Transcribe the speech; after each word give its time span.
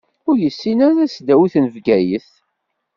Ur 0.29 0.35
yessin 0.39 0.79
ara 0.87 1.01
tasdawit 1.11 1.53
n 1.59 1.65
Bgayet. 1.75 2.27